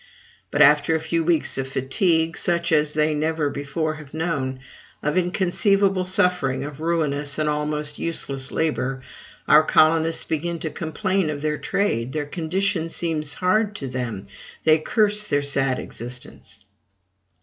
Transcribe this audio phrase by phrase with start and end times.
[0.49, 4.59] But after a few weeks of fatigue, such as they never before have known,
[5.03, 9.03] of inconceivable suffering, of ruinous and almost useless labor,
[9.47, 14.25] our colonists begin to complain of their trade; their condition seems hard to them;
[14.63, 16.65] they curse their sad existence.